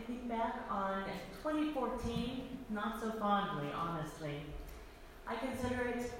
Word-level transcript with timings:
I 0.00 0.02
think 0.04 0.28
back 0.30 0.54
on 0.70 1.04
2014 1.42 2.42
not 2.70 2.98
so 3.02 3.10
fondly, 3.12 3.68
honestly. 3.74 4.36
I 5.26 5.36
consider 5.36 5.88
it 5.88 6.10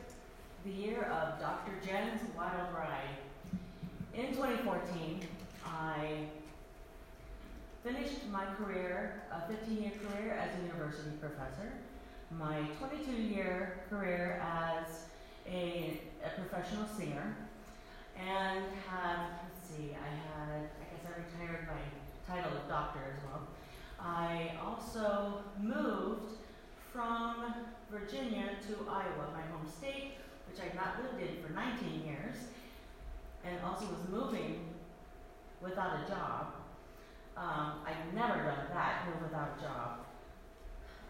the 0.67 0.71
year 0.71 1.04
of 1.04 1.40
Dr. 1.40 1.72
Jen's 1.82 2.21
wild 2.37 2.74
ride. 2.74 3.16
In 4.12 4.35
2014, 4.35 5.21
I 5.64 6.27
finished 7.82 8.29
my 8.30 8.45
career, 8.56 9.22
a 9.33 9.51
15 9.51 9.83
year 9.83 9.92
career 10.06 10.33
as 10.33 10.58
a 10.58 10.67
university 10.67 11.17
professor, 11.19 11.72
my 12.38 12.60
22 12.78 13.12
year 13.12 13.81
career 13.88 14.42
as 14.44 15.06
a, 15.51 16.01
a 16.23 16.38
professional 16.38 16.87
singer, 16.98 17.34
and 18.19 18.62
had, 18.87 19.28
let's 19.42 19.66
see, 19.66 19.92
I 19.95 20.10
had, 20.10 20.69
I 20.69 20.84
guess 20.92 21.06
I 21.06 21.47
retired 21.47 21.66
my 21.66 22.34
title 22.34 22.59
of 22.59 22.69
doctor 22.69 23.01
as 23.16 23.24
well. 23.24 23.48
I 24.02 24.52
also 24.64 25.43
moved 25.61 26.33
from 26.93 27.55
Virginia 27.91 28.51
to 28.66 28.88
Iowa, 28.88 29.30
my 29.33 29.42
home 29.42 29.66
state, 29.66 30.15
which 30.48 30.61
I'd 30.61 30.75
not 30.75 30.97
lived 31.02 31.20
in 31.20 31.42
for 31.42 31.52
19 31.52 32.05
years, 32.06 32.37
and 33.45 33.59
also 33.65 33.87
was 33.87 34.09
moving 34.11 34.75
without 35.61 36.05
a 36.05 36.09
job. 36.09 36.55
Um, 37.37 37.80
I'd 37.87 38.15
never 38.15 38.42
done 38.42 38.66
that, 38.73 39.06
move 39.06 39.23
without 39.23 39.56
a 39.59 39.62
job 39.62 39.98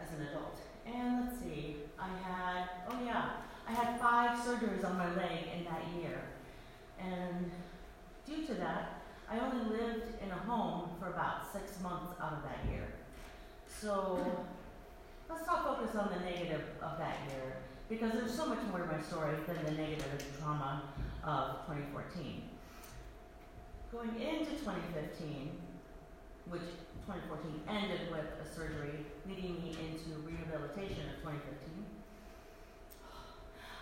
as 0.02 0.10
an 0.18 0.26
adult. 0.26 0.58
And 0.86 1.24
let's 1.24 1.38
see, 1.40 1.76
I 1.98 2.08
had, 2.08 2.68
oh 2.88 2.98
yeah, 3.04 3.30
I 3.66 3.72
had 3.72 4.00
five 4.00 4.38
surgeries 4.38 4.84
on 4.84 4.96
my 4.96 5.14
leg 5.14 5.46
in 5.56 5.64
that 5.64 5.82
year. 6.00 6.22
And 6.98 7.50
due 8.26 8.46
to 8.46 8.54
that, 8.54 8.99
I 9.30 9.38
only 9.38 9.78
lived 9.78 10.20
in 10.20 10.30
a 10.30 10.34
home 10.34 10.90
for 10.98 11.08
about 11.08 11.52
six 11.52 11.80
months 11.80 12.14
out 12.20 12.32
of 12.32 12.42
that 12.42 12.68
year. 12.68 12.88
So 13.68 14.18
let's 15.28 15.46
not 15.46 15.64
focus 15.64 15.94
on 15.94 16.10
the 16.12 16.18
negative 16.28 16.64
of 16.82 16.98
that 16.98 17.16
year 17.30 17.58
because 17.88 18.12
there's 18.12 18.34
so 18.34 18.46
much 18.46 18.58
more 18.68 18.80
to 18.80 18.86
my 18.86 19.00
story 19.00 19.36
than 19.46 19.64
the 19.64 19.70
negative 19.70 20.26
trauma 20.40 20.82
of 21.22 21.64
2014. 21.66 22.42
Going 23.92 24.20
into 24.20 24.50
2015, 24.50 25.50
which 26.48 26.62
2014 27.06 27.60
ended 27.68 28.10
with 28.10 28.26
a 28.42 28.54
surgery 28.54 29.06
leading 29.28 29.62
me 29.62 29.76
into 29.78 30.18
rehabilitation 30.26 31.06
of 31.08 31.22
2015, 31.22 31.84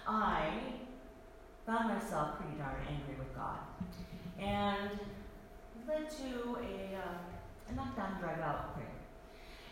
I 0.06 0.50
found 1.64 1.88
myself 1.88 2.36
pretty 2.36 2.56
darn 2.58 2.80
angry 2.86 3.16
with 3.18 3.34
God. 3.34 3.60
And 4.38 4.90
led 5.88 6.10
to 6.10 6.58
a, 6.60 6.96
uh, 6.96 7.70
a 7.70 7.74
knockdown, 7.74 8.20
drag 8.20 8.40
out 8.40 8.74
prayer. 8.74 8.86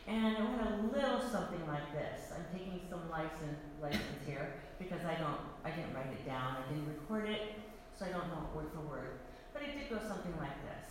And 0.08 0.36
it 0.36 0.40
went 0.40 0.62
a 0.62 0.96
little 0.96 1.20
something 1.20 1.60
like 1.66 1.92
this. 1.92 2.32
I'm 2.34 2.46
taking 2.56 2.80
some 2.88 3.10
license, 3.10 3.60
license 3.82 4.24
here 4.26 4.54
because 4.78 5.00
I 5.04 5.14
don't, 5.14 5.40
I 5.64 5.70
didn't 5.70 5.94
write 5.94 6.06
it 6.06 6.24
down, 6.24 6.56
I 6.56 6.72
didn't 6.72 6.88
record 6.88 7.28
it, 7.28 7.58
so 7.98 8.06
I 8.06 8.08
don't 8.08 8.28
know 8.28 8.48
word 8.54 8.66
for 8.72 8.80
word. 8.88 9.18
But 9.52 9.62
it 9.62 9.78
did 9.78 9.90
go 9.90 9.98
something 10.06 10.32
like 10.38 10.56
this. 10.64 10.86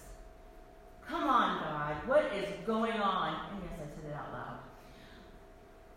Come 1.08 1.24
on, 1.30 1.64
God, 1.64 2.08
what 2.08 2.34
is 2.34 2.48
going 2.66 2.94
on? 2.94 3.52
And 3.52 3.62
yes, 3.64 3.80
I 3.80 3.96
said 3.96 4.12
it 4.12 4.16
out 4.16 4.34
loud. 4.34 4.60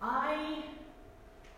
I 0.00 0.64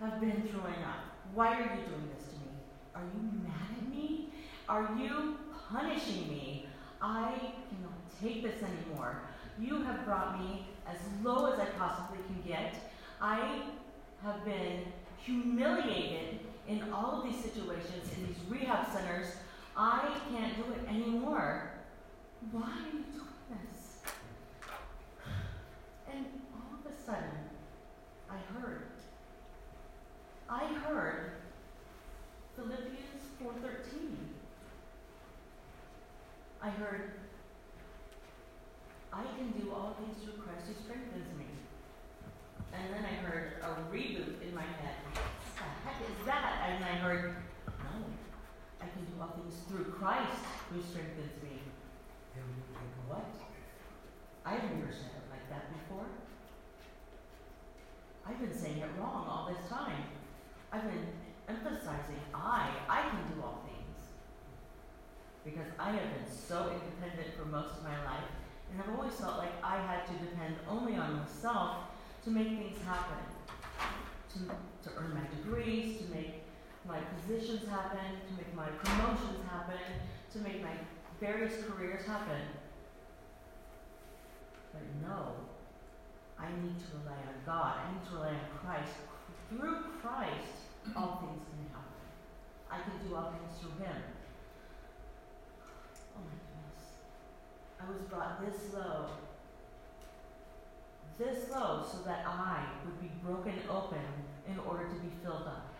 have 0.01 0.21
been 0.21 0.49
throwing 0.51 0.83
up. 0.83 1.05
Why 1.35 1.55
are 1.55 1.63
you 1.63 1.83
doing 1.87 2.09
this 2.17 2.29
to 2.29 2.35
me? 2.37 2.53
Are 2.95 3.03
you 3.03 3.43
mad 3.45 3.77
at 3.77 3.89
me? 3.89 4.31
Are 4.69 4.91
you 4.97 5.37
punishing 5.69 6.29
me? 6.29 6.67
I 7.03 7.53
take 8.23 8.43
this 8.43 8.63
anymore. 8.63 9.23
You 9.59 9.83
have 9.83 10.05
brought 10.05 10.39
me 10.39 10.67
as 10.89 10.99
low 11.23 11.53
as 11.53 11.59
I 11.59 11.67
possibly 11.67 12.19
can 12.27 12.43
get. 12.47 12.75
I 13.21 13.63
have 14.23 14.45
been 14.45 14.85
humiliated 15.25 16.41
in 16.69 16.93
all 16.93 17.21
of 17.21 17.25
these 17.25 17.43
situations, 17.43 18.11
in 18.17 18.27
these 18.27 18.37
rehab 18.49 18.87
centers. 18.93 19.27
I 19.77 20.11
can't 20.31 20.57
do 20.57 20.73
it 20.73 20.89
anymore. 20.89 21.71
Why 22.53 22.63
are 22.63 22.87
you 22.87 23.05
doing 23.13 23.27
this? 23.51 24.03
And 26.13 26.25
all 26.55 26.79
of 26.79 26.93
a 26.93 26.97
sudden, 27.05 27.31
I 28.31 28.37
heard. 28.59 28.87
I 30.49 30.65
heard 30.85 31.33
Philippians 32.57 33.23
4:13. 33.43 34.17
I 36.63 36.71
heard 36.71 37.13
I 39.13 39.23
can 39.37 39.51
do 39.59 39.73
all 39.75 39.97
things 39.99 40.23
through 40.23 40.39
Christ 40.43 40.71
who 40.71 40.75
strengthens 40.85 41.27
me. 41.37 41.47
And 42.73 42.95
then 42.95 43.05
I 43.05 43.15
heard 43.27 43.59
a 43.63 43.71
reboot 43.91 44.39
in 44.41 44.55
my 44.55 44.63
head. 44.63 44.95
What 45.15 45.27
the 45.59 45.67
heck 45.83 45.99
is 46.01 46.27
that? 46.27 46.63
And 46.71 46.85
I 46.85 46.95
heard, 47.03 47.35
no, 47.67 47.91
I 48.81 48.87
can 48.87 49.05
do 49.05 49.21
all 49.21 49.35
things 49.35 49.55
through 49.69 49.93
Christ 49.99 50.47
who 50.71 50.81
strengthens 50.81 51.43
me. 51.43 51.59
And 52.39 52.47
like, 52.73 52.95
what? 53.09 53.27
I've 54.47 54.63
never 54.63 54.93
said 54.93 55.11
it 55.19 55.27
like 55.31 55.51
that 55.51 55.67
before. 55.75 56.07
I've 58.27 58.39
been 58.39 58.57
saying 58.57 58.79
it 58.79 58.91
wrong 58.99 59.27
all 59.27 59.51
this 59.51 59.69
time. 59.69 60.05
I've 60.73 60.85
been 60.85 61.07
emphasizing 61.49 62.23
I, 62.33 62.71
I 62.89 63.11
can 63.11 63.35
do 63.35 63.43
all 63.43 63.67
things. 63.67 64.07
Because 65.45 65.73
I 65.81 65.91
have 65.91 66.15
been 66.15 66.31
so 66.31 66.71
independent 66.71 67.35
for 67.37 67.45
most 67.47 67.79
of 67.79 67.83
my 67.83 68.05
life 68.05 68.31
and 68.73 68.81
I've 68.81 68.99
always 68.99 69.15
felt 69.15 69.39
like 69.39 69.53
I 69.63 69.79
had 69.79 70.07
to 70.07 70.13
depend 70.25 70.57
only 70.69 70.95
on 70.97 71.19
myself 71.19 71.77
to 72.25 72.31
make 72.31 72.49
things 72.49 72.79
happen, 72.85 73.19
to, 74.35 74.39
to 74.89 74.97
earn 74.97 75.15
my 75.15 75.27
degrees, 75.37 75.99
to 76.01 76.05
make 76.15 76.43
my 76.87 76.99
positions 76.99 77.69
happen, 77.69 77.99
to 78.29 78.35
make 78.37 78.55
my 78.55 78.69
promotions 78.69 79.39
happen, 79.51 79.81
to 80.33 80.39
make 80.39 80.63
my 80.63 80.73
various 81.21 81.65
careers 81.65 82.07
happen. 82.07 82.41
But 84.73 84.83
no, 85.03 85.35
I 86.39 86.49
need 86.63 86.79
to 86.79 86.87
rely 87.03 87.19
on 87.19 87.35
God. 87.45 87.77
I 87.85 87.93
need 87.93 88.07
to 88.09 88.15
rely 88.15 88.29
on 88.29 88.59
Christ. 88.65 88.93
Through 89.49 89.79
Christ, 90.01 90.71
all 90.97 91.27
things 91.27 91.43
can 91.51 91.67
happen. 91.75 92.07
I 92.71 92.79
can 92.81 93.09
do 93.09 93.17
all 93.17 93.33
things 93.33 93.59
through 93.61 93.85
Him. 93.85 94.03
Oh 96.17 96.23
my 96.25 96.51
I 97.81 97.91
was 97.91 98.01
brought 98.03 98.45
this 98.45 98.73
low, 98.75 99.07
this 101.19 101.51
low, 101.51 101.85
so 101.91 102.03
that 102.05 102.25
I 102.27 102.67
would 102.85 103.01
be 103.01 103.11
broken 103.25 103.55
open 103.69 103.99
in 104.49 104.59
order 104.61 104.89
to 104.89 104.95
be 105.01 105.11
filled 105.23 105.47
up. 105.47 105.75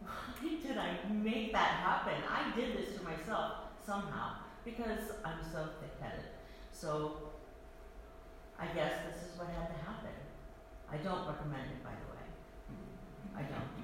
Why 0.00 0.48
did 0.62 0.76
I 0.76 0.98
make 1.10 1.52
that 1.52 1.70
happen? 1.70 2.14
I 2.28 2.54
did 2.54 2.76
this 2.76 2.96
to 2.96 3.02
myself 3.02 3.52
somehow 3.84 4.36
because 4.64 5.12
I'm 5.24 5.38
so 5.52 5.68
thick 5.80 5.92
headed. 6.00 6.24
So 6.72 7.16
I 8.58 8.66
guess 8.66 8.92
this 9.08 9.22
is 9.22 9.38
what 9.38 9.48
had 9.48 9.68
to 9.68 9.84
happen. 9.84 10.16
I 10.90 10.96
don't 10.98 11.26
recommend 11.26 11.70
it, 11.70 11.84
by 11.84 11.90
the 11.90 12.08
way. 12.12 12.24
I 13.36 13.42
don't. 13.42 13.70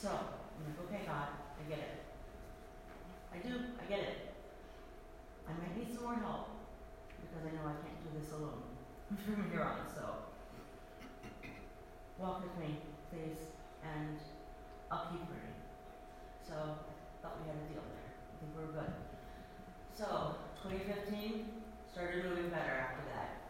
So, 0.00 0.10
I'm 0.10 0.62
like, 0.64 0.78
okay, 0.86 1.06
God, 1.06 1.26
I 1.58 1.68
get 1.68 1.78
it. 1.78 1.98
I 3.34 3.38
do, 3.38 3.54
I 3.82 3.90
get 3.90 3.98
it. 3.98 4.37
I 5.48 5.52
might 5.56 5.76
need 5.76 5.88
some 5.88 6.04
more 6.04 6.20
help 6.20 6.52
because 7.24 7.48
I 7.48 7.56
know 7.56 7.64
I 7.64 7.76
can't 7.80 7.96
do 8.04 8.12
this 8.20 8.32
alone 8.36 8.60
from 9.24 9.50
here 9.50 9.64
on. 9.64 9.88
So 9.88 10.04
walk 12.18 12.44
with 12.44 12.52
me, 12.60 12.76
please, 13.08 13.48
and 13.80 14.20
I'll 14.92 15.08
keep 15.08 15.24
learning. 15.24 15.56
So 16.44 16.52
thought 17.22 17.40
we 17.40 17.48
had 17.48 17.56
a 17.56 17.66
deal 17.72 17.80
there. 17.80 18.12
I 18.12 18.34
think 18.44 18.52
we're 18.52 18.72
good. 18.76 18.92
So 19.96 20.36
2015 20.68 21.48
started 21.90 22.28
moving 22.28 22.50
better 22.50 22.76
after 22.84 23.02
that, 23.16 23.40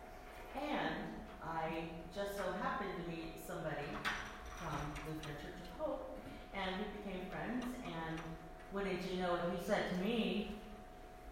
and 0.54 1.18
I 1.42 1.90
just 2.14 2.36
so 2.38 2.44
happened 2.62 2.94
to 2.94 3.10
meet 3.10 3.34
somebody 3.44 3.90
from 4.54 4.78
Lutheran 5.02 5.36
Church 5.42 5.66
of 5.66 5.82
Hope, 5.82 6.18
and 6.54 6.78
we 6.78 6.86
became 7.02 7.26
friends. 7.26 7.66
And 7.84 8.20
wouldn't 8.72 9.02
you 9.10 9.20
know 9.20 9.32
what 9.32 9.50
he 9.50 9.66
said 9.66 9.90
to 9.90 9.96
me 10.04 10.54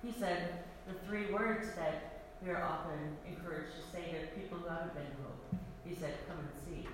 he 0.06 0.12
said 0.12 0.60
the 0.86 0.94
three 1.06 1.32
words 1.46 1.68
that 1.76 2.22
we 2.42 2.50
are 2.50 2.62
often 2.62 3.16
encouraged 3.26 3.72
to 3.76 3.96
say 3.96 4.10
to 4.10 4.40
people 4.40 4.58
who 4.58 4.68
haven't 4.68 4.94
been 4.94 5.06
to 5.06 5.22
Hope. 5.22 5.54
He 5.84 5.94
said, 5.94 6.14
Come 6.26 6.38
and 6.38 6.48
see. 6.66 6.88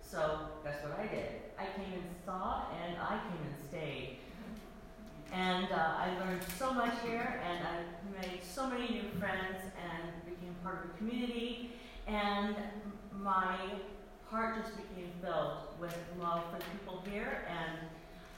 So 0.00 0.48
that's 0.64 0.82
what 0.84 0.98
I 0.98 1.06
did. 1.06 1.26
I 1.58 1.66
came 1.76 1.92
and 1.94 2.14
saw, 2.24 2.66
and 2.84 2.96
I 2.98 3.18
came 3.18 3.42
and 3.46 3.68
stayed. 3.68 4.18
And 5.32 5.72
uh, 5.72 5.94
I 5.98 6.16
learned 6.20 6.42
so 6.58 6.72
much 6.72 6.94
here, 7.04 7.40
and 7.44 7.66
I 7.66 8.20
made 8.20 8.42
so 8.42 8.68
many 8.68 8.88
new 8.90 9.08
friends 9.18 9.58
and 9.78 10.24
became 10.24 10.54
part 10.62 10.84
of 10.84 10.92
the 10.92 10.98
community. 10.98 11.72
And 12.06 12.56
my 13.12 13.56
heart 14.28 14.62
just 14.62 14.76
became 14.76 15.10
filled 15.20 15.78
with 15.80 15.96
love 16.20 16.44
for 16.50 16.58
people 16.72 17.02
here, 17.10 17.44
and 17.48 17.88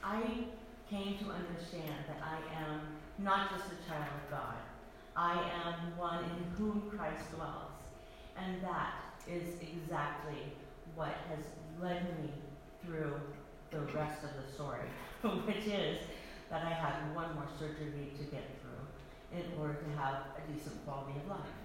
I 0.03 0.45
came 0.89 1.17
to 1.19 1.25
understand 1.31 1.93
that 2.07 2.19
I 2.23 2.63
am 2.63 2.81
not 3.19 3.51
just 3.51 3.65
a 3.65 3.89
child 3.89 4.09
of 4.23 4.31
God, 4.31 4.55
I 5.15 5.33
am 5.65 5.97
one 5.97 6.23
in 6.23 6.43
whom 6.57 6.89
Christ 6.89 7.35
dwells. 7.35 7.71
And 8.37 8.63
that 8.63 8.93
is 9.27 9.61
exactly 9.61 10.53
what 10.95 11.15
has 11.29 11.45
led 11.81 12.03
me 12.19 12.31
through 12.83 13.13
the 13.71 13.79
rest 13.93 14.23
of 14.23 14.31
the 14.35 14.51
story, 14.53 14.87
which 15.45 15.65
is 15.65 15.99
that 16.49 16.65
I 16.65 16.73
had 16.73 17.15
one 17.15 17.33
more 17.35 17.47
surgery 17.57 18.11
to 18.17 18.23
get 18.25 18.43
through 18.61 19.37
in 19.37 19.45
order 19.59 19.73
to 19.73 19.89
have 19.97 20.37
a 20.37 20.51
decent 20.51 20.83
quality 20.85 21.19
of 21.19 21.27
life. 21.27 21.57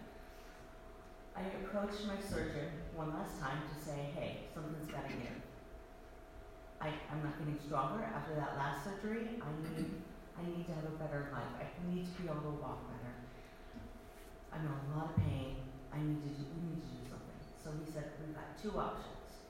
I 1.37 1.43
approached 1.63 2.07
my 2.07 2.19
surgeon 2.19 2.69
one 2.97 3.15
last 3.15 3.39
time 3.41 3.63
to 3.63 3.85
say, 3.85 4.11
hey, 4.17 4.49
something's 4.55 4.91
got 4.91 5.07
to 5.07 5.15
give. 5.15 5.39
I, 6.81 6.91
I'm 7.11 7.23
not 7.23 7.39
getting 7.39 7.59
stronger 7.67 8.05
after 8.05 8.35
that 8.35 8.57
last 8.57 8.85
surgery. 8.85 9.39
I 9.43 9.51
need, 9.63 10.03
I 10.39 10.43
need 10.47 10.67
to 10.67 10.73
have 10.75 10.85
a 10.85 10.97
better 10.99 11.29
life. 11.33 11.63
I 11.63 11.95
need 11.95 12.07
to 12.07 12.23
be 12.23 12.29
able 12.29 12.43
to 12.43 12.59
walk 12.63 12.87
better. 12.91 13.15
I'm 14.53 14.65
in 14.65 14.73
a 14.73 14.97
lot 14.97 15.11
of 15.11 15.17
pain. 15.17 15.57
I 15.93 15.99
need 15.99 16.23
to 16.23 16.31
do, 16.35 16.45
we 16.55 16.61
need 16.69 16.83
to 16.83 16.91
do 16.95 17.03
something. 17.09 17.41
So 17.63 17.71
he 17.77 17.85
said, 17.91 18.13
we've 18.21 18.35
got 18.35 18.57
two 18.61 18.73
options. 18.79 19.45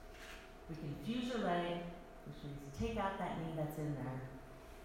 We 0.68 0.76
can 0.76 0.94
fuse 1.04 1.28
your 1.32 1.46
leg, 1.46 1.82
which 2.26 2.38
means 2.44 2.60
take 2.78 2.96
out 2.98 3.18
that 3.18 3.38
knee 3.40 3.54
that's 3.56 3.78
in 3.78 3.94
there, 3.94 4.20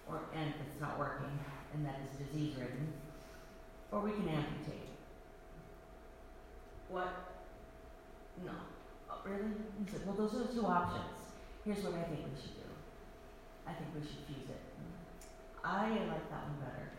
or 0.08 0.22
and 0.34 0.50
if 0.50 0.56
it's 0.68 0.80
not 0.80 0.98
working, 0.98 1.32
and 1.74 1.86
that 1.86 2.00
is 2.04 2.16
disease 2.16 2.56
ridden, 2.56 2.94
or 3.92 4.00
we 4.00 4.12
can 4.12 4.28
amputate. 4.30 4.90
What? 6.90 7.10
No. 8.46 8.54
Oh, 9.10 9.18
really? 9.26 9.52
He 9.84 9.92
said, 9.92 10.06
well, 10.06 10.16
those 10.16 10.34
are 10.36 10.48
the 10.48 10.54
two 10.54 10.66
options. 10.66 11.34
Here's 11.66 11.84
what 11.84 11.94
I 11.96 12.04
think 12.04 12.22
we 12.32 12.42
should 12.42 12.56
do. 12.56 12.70
I 13.68 13.74
think 13.74 13.90
we 13.96 14.02
should 14.02 14.24
fuse 14.28 14.50
it. 14.50 14.62
I 15.64 15.90
like 15.90 16.30
that 16.30 16.44
one 16.44 16.60
better. 16.60 16.92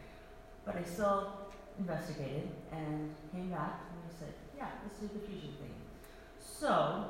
But 0.65 0.77
I 0.77 0.83
still 0.83 1.44
investigated 1.79 2.49
and 2.73 3.15
came 3.33 3.51
back 3.51 3.81
and 3.91 3.99
I 4.09 4.19
said, 4.19 4.35
yeah, 4.57 4.69
let's 4.83 4.99
do 4.99 5.09
the 5.13 5.27
fusion 5.27 5.55
thing. 5.61 5.75
So, 6.41 7.07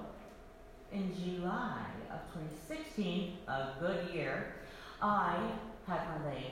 in 0.92 1.12
July 1.14 1.86
of 2.10 2.20
2016, 2.32 3.38
a 3.48 3.68
good 3.80 4.14
year, 4.14 4.54
I 5.02 5.36
had 5.86 6.00
my 6.08 6.30
leg 6.30 6.44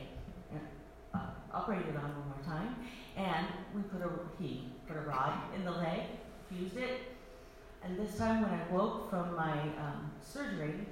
uh, 1.15 1.19
operated 1.53 1.97
on 1.97 2.03
one 2.03 2.29
more 2.29 2.45
time, 2.45 2.77
and 3.17 3.47
we 3.75 3.83
put 3.83 4.03
a 4.03 4.11
he 4.41 4.69
put 4.87 4.97
a 4.97 5.01
rod 5.01 5.39
in 5.55 5.65
the 5.65 5.71
leg, 5.71 6.01
fused 6.51 6.77
it, 6.77 7.01
and 7.85 7.99
this 7.99 8.17
time 8.17 8.43
when 8.43 8.51
I 8.51 8.73
woke 8.73 9.11
from 9.11 9.35
my 9.35 9.61
um, 9.79 10.11
surgery, 10.21 10.87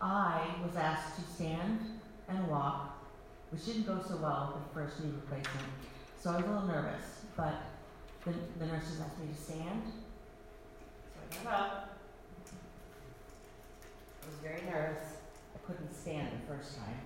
I 0.00 0.46
was 0.64 0.76
asked 0.76 1.16
to 1.16 1.22
stand 1.32 1.80
and 2.28 2.48
walk, 2.48 3.04
which 3.50 3.64
didn't 3.64 3.86
go 3.86 4.00
so 4.06 4.16
well 4.16 4.54
with 4.54 4.68
the 4.68 4.74
first 4.74 5.02
knee 5.02 5.10
replacement. 5.14 5.72
So 6.20 6.30
I 6.30 6.36
was 6.36 6.44
a 6.44 6.48
little 6.48 6.66
nervous, 6.66 7.04
but 7.36 7.54
the, 8.24 8.32
the 8.58 8.66
nurses 8.66 9.00
asked 9.00 9.20
me 9.20 9.28
to 9.32 9.40
stand. 9.40 9.82
So 11.14 11.20
I 11.40 11.44
got 11.44 11.54
up. 11.54 11.98
I 14.22 14.26
was 14.26 14.36
very 14.42 14.62
nervous. 14.68 15.04
I 15.54 15.58
couldn't 15.64 15.94
stand 15.94 16.28
the 16.32 16.52
first 16.52 16.76
time. 16.76 17.00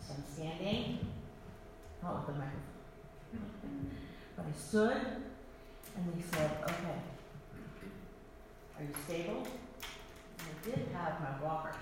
So 0.00 0.14
I'm 0.16 0.24
standing, 0.34 0.98
not 2.02 2.16
with 2.16 2.34
the 2.34 2.40
microphone. 2.42 3.90
but 4.36 4.46
I 4.46 4.58
stood 4.58 5.22
and 5.96 6.12
they 6.14 6.36
said, 6.36 6.50
okay, 6.64 6.98
are 8.76 8.82
you 8.82 8.94
stable? 9.04 9.46
And 10.38 10.48
I 10.48 10.68
did 10.68 10.88
have 10.92 11.20
my 11.20 11.46
walker, 11.46 11.76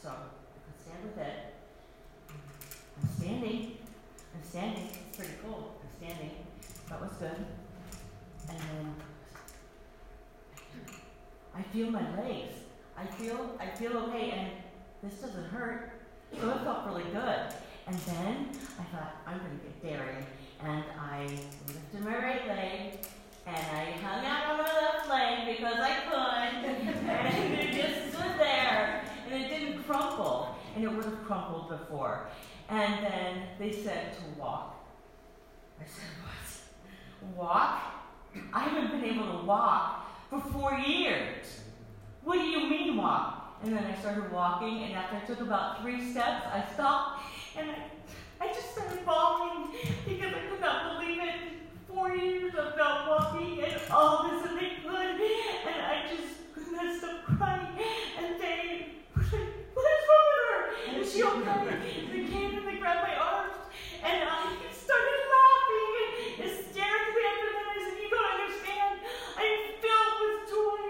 so 0.00 0.10
I 0.10 0.12
could 0.12 0.80
stand 0.84 1.04
with 1.04 1.18
it. 1.18 1.54
I'm 2.28 3.08
standing. 3.18 3.78
I'm 4.34 4.47
standing. 4.58 4.88
Pretty 5.16 5.34
cool. 5.44 5.76
I'm 5.80 6.06
standing. 6.08 6.30
That 6.88 7.00
was 7.00 7.12
good. 7.12 7.46
And 8.48 8.58
then 8.58 8.94
I 11.54 11.62
feel 11.62 11.90
my 11.92 12.02
legs. 12.16 12.54
I 12.96 13.06
feel 13.06 13.56
I 13.60 13.66
feel 13.68 13.96
okay, 13.98 14.30
and 14.32 14.50
this 15.02 15.20
doesn't 15.20 15.44
hurt. 15.44 15.92
So 16.40 16.50
it 16.50 16.58
felt 16.64 16.86
really 16.86 17.04
good. 17.04 17.40
And 17.86 17.96
then 17.98 18.48
I 18.80 18.82
thought, 18.90 19.16
I'm 19.26 19.38
to 19.38 19.46
get 19.62 19.82
daring. 19.82 20.26
And 20.64 20.84
I 21.00 21.22
lifted 21.68 22.04
my 22.04 22.16
right 22.16 22.48
leg 22.48 22.98
and 23.46 23.56
I 23.56 23.92
hung 24.02 24.26
out 24.26 24.50
on 24.50 24.58
my 24.58 24.64
left 24.64 25.08
leg 25.08 25.56
because 25.56 25.78
I 25.78 26.00
could, 26.10 26.84
and 27.08 27.54
it 27.54 27.72
just 27.72 28.12
stood 28.12 28.38
there, 28.38 29.04
and 29.24 29.42
it 29.42 29.48
didn't 29.48 29.84
crumple, 29.84 30.54
and 30.74 30.84
it 30.84 30.92
would 30.92 31.04
have 31.04 31.24
crumpled 31.24 31.70
before. 31.70 32.28
And 32.68 33.04
then 33.04 33.42
they 33.58 33.72
said 33.72 34.14
to 34.14 34.40
walk. 34.40 34.84
I 35.80 35.84
said, 35.84 36.04
what? 36.22 37.36
Walk? 37.36 37.82
I 38.52 38.60
haven't 38.60 39.00
been 39.00 39.04
able 39.04 39.38
to 39.38 39.44
walk 39.46 40.06
for 40.30 40.40
four 40.40 40.74
years. 40.74 41.62
What 42.24 42.36
do 42.36 42.44
you 42.44 42.68
mean 42.68 42.96
walk? 42.96 43.58
And 43.62 43.72
then 43.76 43.84
I 43.84 43.98
started 44.00 44.30
walking, 44.30 44.84
and 44.84 44.94
after 44.94 45.16
I 45.16 45.20
took 45.20 45.40
about 45.40 45.82
three 45.82 46.12
steps, 46.12 46.46
I 46.46 46.64
stopped, 46.74 47.22
and 47.56 47.70
I, 47.70 48.44
I 48.44 48.52
just 48.52 48.72
started 48.72 49.04
bawling 49.04 49.74
because 50.06 50.32
I 50.32 50.40
could 50.48 50.60
not 50.60 51.00
believe 51.00 51.18
it 51.18 51.34
four 51.92 52.14
years 52.14 52.54
of 52.54 52.76
not 52.76 53.08
walking 53.08 53.62
and 53.64 53.80
all 53.90 54.28
this 54.28 54.48
and 54.48 54.58
they 54.58 54.76
could. 54.84 54.94
And 54.94 55.80
I 55.82 56.04
just 56.06 56.54
could 56.54 56.70
not 56.70 56.98
stop 56.98 57.24
crying. 57.24 57.66
And 58.18 58.40
they 58.40 58.88
were 59.16 59.22
like, 59.22 59.48
what 59.74 59.86
is 59.88 60.04
wrong 60.06 60.26
with 60.28 60.42
her? 60.44 60.94
And 60.94 61.06
she 61.08 61.22
okay? 61.24 62.06
They 62.12 62.24
came 62.30 62.58
and 62.58 62.68
they 62.68 62.76
grabbed 62.76 63.02
my 63.02 63.16
arms. 63.16 63.56
And 64.04 64.22
I 64.22 64.54
started 64.70 65.20
laughing 65.34 66.44
hysterically 66.44 67.24
after 67.26 67.48
that. 67.56 67.66
I 67.72 67.78
said, 67.82 67.96
you 67.98 68.10
don't 68.10 68.30
understand. 68.36 68.94
I'm 69.34 69.58
filled 69.80 70.14
with 70.22 70.38
joy. 70.52 70.84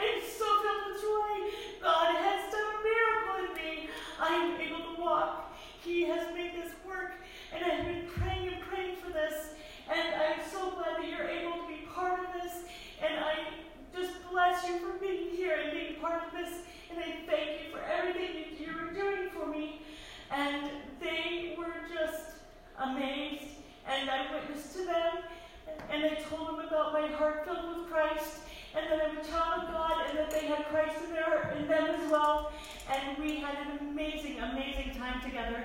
I'm 0.00 0.18
so 0.26 0.48
filled 0.64 0.82
with 0.88 0.98
joy. 1.04 1.34
God 1.82 2.08
has 2.16 2.50
done 2.50 2.66
a 2.72 2.78
miracle 2.82 3.36
in 3.44 3.50
me. 3.54 3.88
I'm 4.18 4.60
able 4.60 4.96
to 4.96 5.00
walk. 5.00 5.54
He 5.84 6.02
has 6.04 6.34
made 6.34 6.54
this 6.56 6.72
work. 6.86 7.12
And 7.54 7.64
I've 7.64 7.86
been 7.86 8.06
praying 8.08 8.48
and 8.48 8.60
praying 8.62 8.96
for 8.96 9.12
this. 9.12 9.54
And 9.90 10.14
I'm 10.20 10.40
so 10.52 10.72
glad 10.72 10.98
that 10.98 11.08
you're 11.08 11.26
able 11.26 11.62
to 11.62 11.66
be 11.66 11.86
part 11.94 12.20
of 12.20 12.26
this. 12.34 12.52
And 13.00 13.24
I 13.24 13.34
just 13.96 14.12
bless 14.30 14.68
you 14.68 14.78
for 14.80 14.98
being 14.98 15.30
here 15.34 15.56
and 15.62 15.72
being 15.72 15.94
part 15.98 16.24
of 16.26 16.32
this. 16.32 16.58
And 16.90 16.98
I 16.98 17.16
thank 17.26 17.64
you 17.64 17.72
for 17.72 17.80
everything 17.80 18.34
that 18.34 18.60
you 18.60 18.76
are 18.78 18.92
doing 18.92 19.30
for 19.30 19.46
me. 19.46 19.80
And 20.30 20.70
they 21.00 21.54
were 21.56 21.72
just 21.88 22.42
amazed. 22.78 23.44
And 23.86 24.10
I 24.10 24.26
witnessed 24.34 24.76
to 24.76 24.84
them. 24.84 25.22
And 25.90 26.04
I 26.04 26.16
told 26.28 26.48
them 26.48 26.60
about 26.66 26.92
my 26.92 27.06
heart 27.08 27.46
filled 27.46 27.78
with 27.78 27.90
Christ. 28.18 28.38
And 28.74 28.86
that 28.90 29.06
I'm 29.06 29.18
a 29.18 29.24
child 29.24 29.64
of 29.64 29.72
God. 29.72 30.08
And 30.08 30.18
that 30.18 30.30
they 30.30 30.46
had 30.46 30.66
Christ 30.66 30.96
in, 31.04 31.14
their, 31.14 31.54
in 31.58 31.66
them 31.66 31.84
as 31.84 32.10
well. 32.10 32.52
And 32.90 33.18
we 33.18 33.36
had 33.36 33.54
an 33.66 33.88
amazing, 33.88 34.38
amazing 34.38 34.94
time 34.96 35.20
together. 35.22 35.64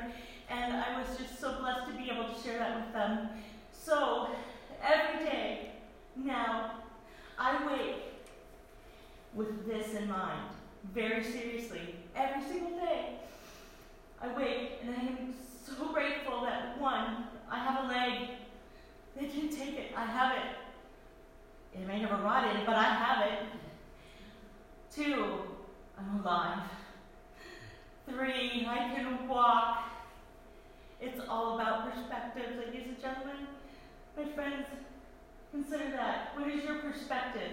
And 0.50 0.74
I 0.75 1.00
was 1.00 1.17
just 1.17 1.39
so 1.39 1.60
blessed 1.60 1.88
to 1.88 1.93
be 1.93 2.10
able 2.10 2.33
to 2.33 2.41
share 2.41 2.60
that 2.60 2.75
with 2.75 2.93
them. 2.93 3.29
So, 3.72 4.29
every 4.81 5.25
day, 5.25 5.72
now, 6.15 6.72
I 7.39 7.65
wake 7.65 7.95
with 9.33 9.65
this 9.65 9.95
in 9.95 10.07
mind, 10.07 10.50
very 10.93 11.24
seriously, 11.24 11.95
every 12.15 12.43
single 12.43 12.77
day. 12.77 13.15
I 14.22 14.27
wake 14.38 14.79
and 14.81 14.95
I 14.95 15.01
am 15.01 15.33
so 15.65 15.91
grateful 15.91 16.41
that 16.43 16.79
one, 16.79 17.25
I 17.50 17.60
have 17.60 17.86
a 17.86 17.88
leg. 17.88 18.29
They 19.19 19.25
didn't 19.25 19.57
take 19.57 19.77
it. 19.77 19.91
I 19.98 20.05
have 20.05 20.38
it. 20.38 20.55
It 21.75 21.88
may 21.88 22.00
have 22.00 22.12
a 22.12 22.24
rod 22.24 22.52
in 22.52 22.52
but 22.65 22.75
I 22.75 22.84
have 22.84 23.27
it. 23.27 23.39
Two, 24.93 25.41
I'm 25.98 26.20
alive. 26.22 26.63
Three, 28.08 28.65
I 28.67 28.93
can 28.93 29.27
walk. 29.27 29.79
It's 31.01 31.20
all 31.27 31.60
about 31.60 31.93
perspective, 31.93 32.55
ladies 32.58 32.88
and 32.88 33.01
gentlemen. 33.01 33.48
My 34.15 34.25
friends, 34.34 34.67
consider 35.51 35.91
that. 35.91 36.38
What 36.38 36.50
is 36.50 36.63
your 36.63 36.79
perspective? 36.79 37.51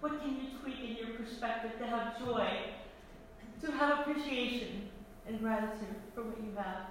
What 0.00 0.20
can 0.20 0.36
you 0.36 0.48
tweak 0.60 0.80
in 0.80 0.96
your 0.96 1.16
perspective 1.16 1.72
to 1.78 1.86
have 1.86 2.18
joy, 2.18 2.48
to 3.62 3.72
have 3.72 4.00
appreciation 4.00 4.88
and 5.26 5.40
gratitude 5.40 5.96
for 6.14 6.24
what 6.24 6.36
you 6.42 6.52
have? 6.56 6.86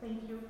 Thank 0.00 0.28
you. 0.28 0.42